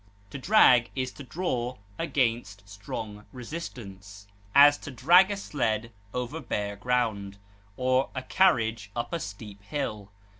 [0.31, 6.75] To drag is to draw against strong resistance; as, to drag a sled over bare
[6.75, 7.37] ground,
[7.77, 10.09] or a carriage up a steep hill.